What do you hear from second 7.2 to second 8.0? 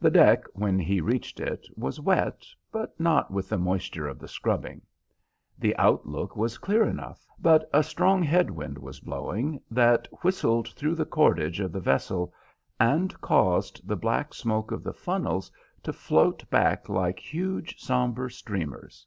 but a